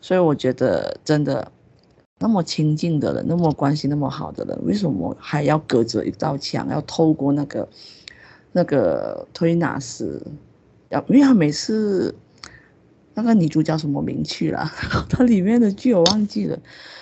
[0.00, 1.50] 所以我觉得真的
[2.18, 7.68] 那么亲近的人，那么关系那么好的人，为什么还要隔着一道墙，要透过那个？
[8.52, 10.20] 那个推拿师，
[10.90, 12.14] 要因为他每次
[13.14, 14.70] 那个女主叫什么名去了？
[15.08, 16.58] 他里面的剧我忘记了。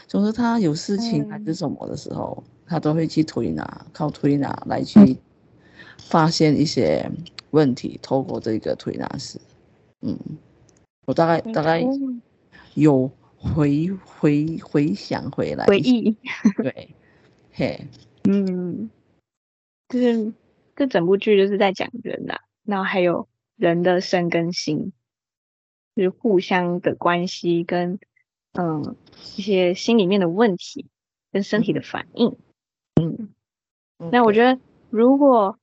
[0.07, 5.17] 总之他有事情还是什么的时候，他都会去推拿，靠推拿来去
[5.99, 7.11] 发现一些
[7.51, 9.39] 问题，透过这个推拿师。
[10.03, 10.19] 嗯，
[11.07, 11.85] 我大概大概
[12.75, 16.17] 有回回回想回来回忆，
[16.63, 16.95] 对，
[17.53, 17.87] 嘿，
[18.25, 18.89] 嗯，
[19.89, 20.33] 就是。
[20.81, 24.95] 这整部剧就是在讲人呐、啊，然后还有人的身跟心，
[25.95, 27.99] 就是互相的关系跟
[28.55, 28.97] 嗯
[29.37, 30.87] 一些心里面的问题
[31.33, 32.35] 跟身体的反应，
[32.95, 33.29] 嗯，
[34.11, 35.59] 那我觉得如果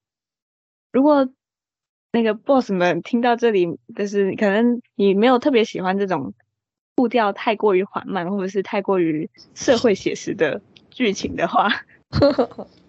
[0.92, 1.28] 如果
[2.12, 6.36] 那个 boss 们听到这里，就是可能你没有特别喜欢这种
[6.94, 11.70] 步调太过于缓慢或者是太过于社会写实的剧情的话。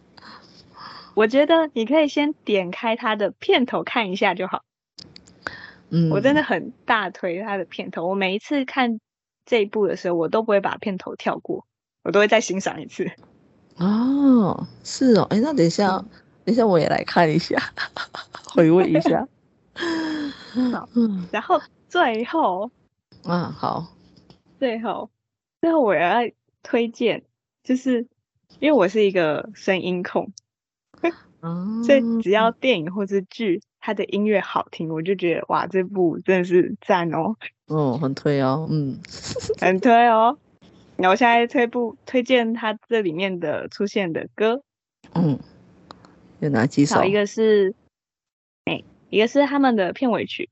[1.19, 4.63] 我觉得你可以先点开它的片头看一下就好。
[5.91, 8.07] 嗯，我真的很大推它的片头。
[8.07, 9.01] 我每一次看
[9.45, 11.67] 这一部的时候，我都不会把片头跳过，
[12.05, 13.11] 我都会再欣赏一次。
[13.79, 16.09] 哦，是哦，哎，那等一下，嗯、
[16.45, 17.61] 等一下我也来看一下，
[18.55, 19.27] 回味一下。
[20.73, 20.89] 好，
[21.33, 22.71] 然后最后，
[23.25, 23.89] 啊，好，
[24.61, 25.11] 最后，
[25.61, 26.19] 最后我要
[26.63, 27.25] 推荐，
[27.65, 28.07] 就是
[28.61, 30.33] 因为我是一个声音控。
[31.85, 37.37] 所以只要电影或是剧，它的音乐好听，我就觉得哇，这部真的是赞哦。
[37.67, 38.99] 哦，很推哦，嗯，
[39.61, 40.39] 很推哦。
[40.97, 44.63] 那我现在推部推荐它这里面的出现的歌，
[45.15, 45.39] 嗯，
[46.41, 47.05] 有哪几首？
[47.05, 47.75] 一个是，
[48.65, 50.49] 哎、欸，一个是他们的片尾曲，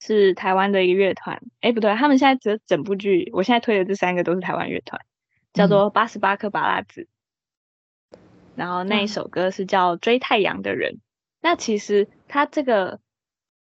[0.00, 1.36] 是台湾的一个乐团。
[1.60, 4.98] 哎、欸，不对，他们现在整整部剧，我现在推的这三个都是台湾乐团，
[5.52, 7.06] 叫做八十八颗芭乐籽。
[8.54, 10.92] 然后那一首歌是叫《追太阳的人》，
[11.40, 13.00] 那其实他这个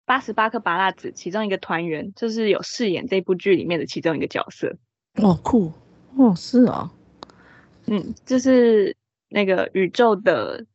[0.05, 4.75] 八十八颗芭乐籽其中一个团员就是有饰演这部剧里面的其中一个角色。
[5.21, 5.71] 哦，酷
[6.17, 6.91] 哦，是啊，
[7.85, 8.95] 嗯，就是
[9.29, 10.65] 那个宇宙的，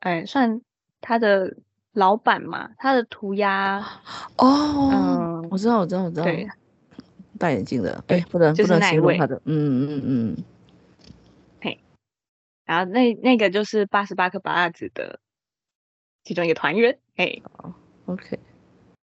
[0.00, 0.60] 哎，算
[1.00, 1.56] 他的
[1.92, 3.84] 老板嘛，他的涂鸦。
[4.36, 6.48] 哦，嗯，我知道，我知道，我知道，对，
[7.38, 10.44] 戴眼镜的，哎，不能，就是不能形容他的，嗯嗯嗯。
[12.64, 15.20] 然后那那个就是八十八颗芭乐籽的
[16.22, 17.42] 其中一个团员，哎
[18.06, 18.38] ，OK。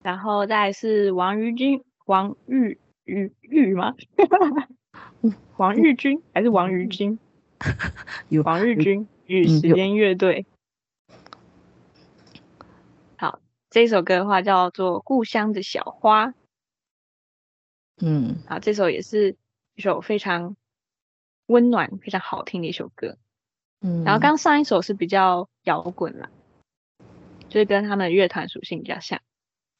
[0.03, 3.95] 然后再是王玉军，王玉玉玉吗？
[5.57, 7.19] 王玉军还是王玉军？
[8.45, 10.47] 王玉军与时间乐队。
[13.17, 16.29] 好这首歌的话叫做《故乡的小花》。
[18.01, 19.37] 嗯，啊，这首也是
[19.75, 20.57] 一首非常
[21.47, 23.19] 温暖、非常好听的一首歌。
[23.81, 26.31] 嗯，然后刚上一首是比较摇滚啦，
[27.49, 29.21] 就是跟他们乐团属性比较像。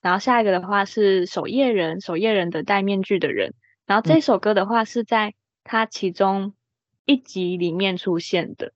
[0.01, 3.55] 然后下一个的话是守夜人，守夜人的戴面具的人。
[3.87, 5.35] 然后这首歌的话是在
[5.65, 6.55] 他其中
[7.05, 8.73] 一集里面出现的。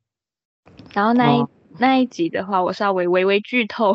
[0.92, 3.94] 然后那一、哦、那一集的话，我稍微微微剧透，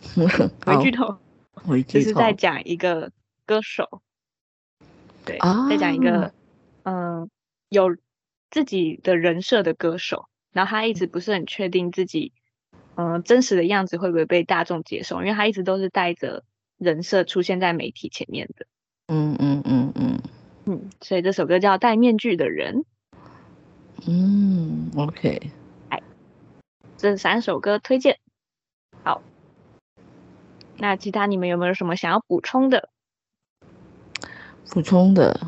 [0.66, 1.18] 微剧透，
[1.86, 3.10] 就是在讲一个
[3.46, 4.02] 歌手，
[5.24, 6.32] 对，啊、在讲一个
[6.82, 7.28] 嗯、呃、
[7.68, 7.96] 有
[8.50, 12.32] 自己的人设的歌手，然后他一直不是很确定自己
[12.96, 16.44] 嗯、呃、真实的样子会不会被大众接受，因为他一直都是带着
[16.78, 18.66] 人设出现在媒体前面的。
[19.08, 20.22] 嗯嗯嗯嗯
[20.66, 22.76] 嗯，所以这首歌叫《戴面具的人》。
[24.06, 25.50] 嗯，OK。
[25.88, 26.02] 哎
[26.96, 28.18] 这三首歌推荐，
[29.02, 29.22] 好。
[30.78, 32.88] 那其他你们有没有什么想要补充的？
[34.70, 35.40] 补充的，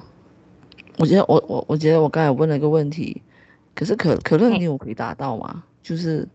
[0.99, 3.23] 我觉得我我我觉得我刚才问了一个问题，
[3.75, 5.65] 可是可可乐你有回答到吗？
[5.83, 6.29] 就是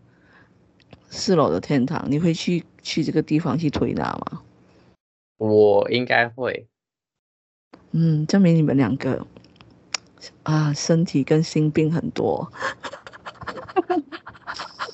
[1.08, 4.42] 四楼的天堂，你会去去这个地方去推拿吗？
[5.38, 6.66] 我应该会。
[7.92, 9.26] 嗯，证明你们两个
[10.42, 12.52] 啊，身体跟心病很多。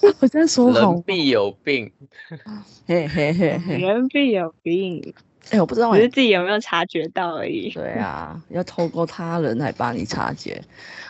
[0.20, 1.90] 我在说好，人必有病，
[2.86, 5.14] 嘿嘿嘿嘿，人必有病。
[5.46, 7.70] 哎、欸，我不知道，只是自己有没有察觉到而已。
[7.70, 10.62] 对啊，要透过他人来帮你察觉。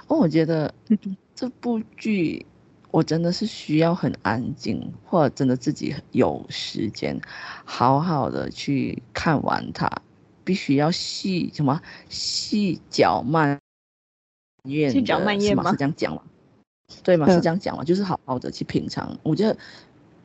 [0.06, 0.72] 哦，我觉得
[1.34, 2.46] 这部剧
[2.90, 7.20] 我真的是需要很安静，或者真的自己有时间，
[7.64, 9.90] 好好的去看完它。
[10.44, 11.80] 必须要细什么
[12.10, 13.58] 细嚼慢
[14.64, 15.70] 咽，细嚼慢咽吗？
[15.70, 16.22] 是这样讲吗？
[17.02, 17.26] 对吗？
[17.30, 17.82] 是这样讲吗？
[17.82, 19.18] 就是好好的去品尝。
[19.22, 19.56] 我觉得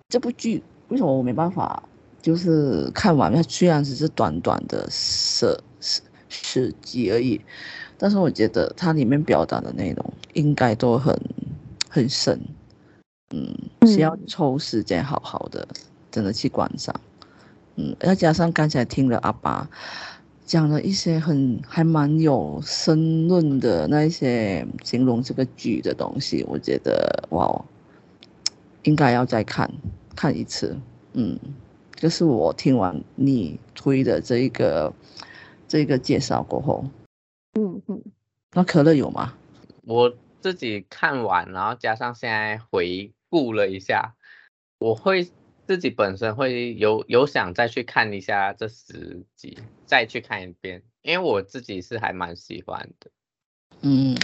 [0.10, 1.82] 这部剧为什么我没办法
[2.22, 3.34] 就是看完？
[3.34, 7.40] 它虽然只是短短的十十十集而已，
[8.00, 11.16] 但是我觉得它里面表达的内容应该都很
[11.88, 12.40] 很深。
[13.32, 13.54] 嗯，
[13.86, 15.68] 需要抽时间好好的
[16.10, 16.96] 真的去观赏。
[17.76, 19.70] 嗯，再加上刚才听了阿爸
[20.46, 27.64] 讲了一些很还蛮有深论的那一些形容这个剧的东西，我觉得哇，
[28.84, 29.72] 应该要再看
[30.16, 30.76] 看一次。
[31.14, 31.38] 嗯，
[31.96, 34.92] 就是我听完你推的这一个
[35.68, 36.84] 这个介绍过后，
[37.60, 38.04] 嗯嗯，
[38.54, 39.34] 那可乐有吗？
[39.84, 44.16] 我自己看完，然后加上现在回顾了一下，
[44.78, 45.30] 我会。
[45.70, 53.12] 自己本身会有有想再去看一下这十集，再去看一遍，因为我自己是还蛮喜欢的。
[53.82, 54.16] 嗯，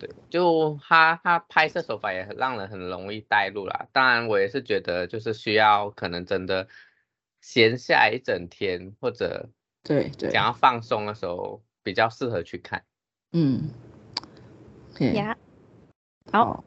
[0.00, 3.86] 对，就他他拍摄手法也很让人很容易带入啦。
[3.92, 6.66] 当然，我也是觉得就是需要可能真的
[7.40, 9.48] 闲下一整天或者
[9.84, 12.82] 对对想要放松的时候比较适合去看。
[13.32, 13.68] 嗯，
[15.14, 15.36] 呀，
[16.32, 16.64] 好，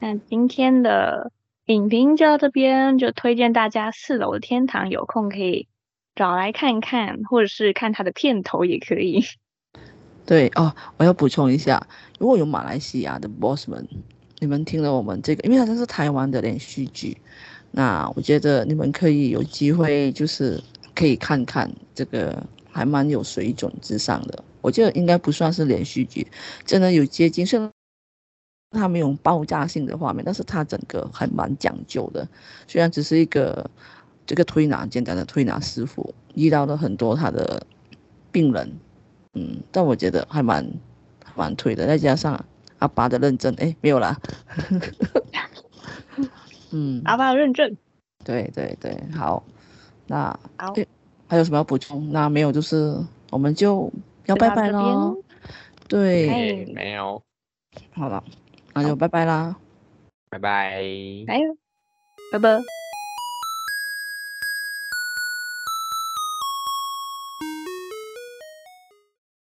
[0.00, 1.30] 那今天的。
[1.66, 5.66] 影评就到这边，就推荐大家《四楼的天堂》，有空可以
[6.14, 9.24] 找来看看，或者是看它的片头也可以。
[10.26, 11.88] 对哦，我要补充一下，
[12.18, 13.88] 如果有马来西亚的 boss 们，
[14.40, 17.16] 你们听了我们这个，因为它这是台湾的连续剧，
[17.70, 20.62] 那我觉得你们可以有机会，就是
[20.94, 26.26] 可以看看这个还蛮有水准之上的，我觉得应该不算是连续剧，
[26.64, 27.70] 真的有接近虽然。
[28.76, 32.26] 它没有爆炸性的画面，但是它整个还蛮讲究的。
[32.66, 33.70] 虽然只是一个
[34.26, 37.64] 这个推拿简单的推拿师傅，遇到了很多他的
[38.32, 38.72] 病人，
[39.34, 40.68] 嗯，但我觉得还蛮
[41.36, 41.86] 蛮推的。
[41.86, 42.44] 再加上
[42.80, 44.20] 阿爸的认证，哎，没有啦。
[46.72, 47.76] 嗯，阿爸的认证。
[48.24, 49.44] 对对对，好。
[50.08, 50.74] 那好，
[51.28, 52.10] 还有什么要补充？
[52.10, 52.98] 那没有，就是
[53.30, 53.92] 我们就
[54.26, 55.22] 要拜拜喽。
[55.88, 57.22] 对，没有。
[57.94, 58.22] 好了。
[58.74, 59.56] 那就拜拜啦，
[60.30, 60.80] 拜拜，
[61.26, 61.40] 拜拜，
[62.32, 62.83] 拜拜。